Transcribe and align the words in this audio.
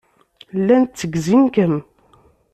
Llan 0.59 0.83
tteggzen-kem. 0.85 1.73